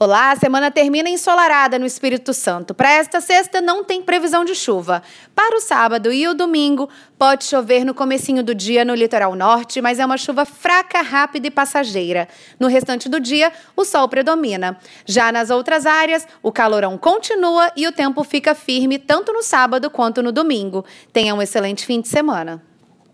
Olá, 0.00 0.30
a 0.30 0.36
semana 0.36 0.70
termina 0.70 1.08
ensolarada 1.08 1.76
no 1.76 1.84
Espírito 1.84 2.32
Santo. 2.32 2.72
Para 2.72 2.92
esta 2.92 3.20
sexta 3.20 3.60
não 3.60 3.82
tem 3.82 4.00
previsão 4.00 4.44
de 4.44 4.54
chuva. 4.54 5.02
Para 5.34 5.56
o 5.56 5.60
sábado 5.60 6.12
e 6.12 6.28
o 6.28 6.34
domingo 6.34 6.88
pode 7.18 7.44
chover 7.44 7.84
no 7.84 7.92
comecinho 7.92 8.44
do 8.44 8.54
dia 8.54 8.84
no 8.84 8.94
litoral 8.94 9.34
norte, 9.34 9.80
mas 9.80 9.98
é 9.98 10.06
uma 10.06 10.16
chuva 10.16 10.44
fraca, 10.44 11.02
rápida 11.02 11.48
e 11.48 11.50
passageira. 11.50 12.28
No 12.60 12.68
restante 12.68 13.08
do 13.08 13.18
dia, 13.18 13.52
o 13.74 13.84
sol 13.84 14.08
predomina. 14.08 14.78
Já 15.04 15.32
nas 15.32 15.50
outras 15.50 15.84
áreas, 15.84 16.28
o 16.44 16.52
calorão 16.52 16.96
continua 16.96 17.72
e 17.74 17.84
o 17.88 17.90
tempo 17.90 18.22
fica 18.22 18.54
firme 18.54 19.00
tanto 19.00 19.32
no 19.32 19.42
sábado 19.42 19.90
quanto 19.90 20.22
no 20.22 20.30
domingo. 20.30 20.84
Tenha 21.12 21.34
um 21.34 21.42
excelente 21.42 21.84
fim 21.84 22.00
de 22.00 22.06
semana. 22.06 22.67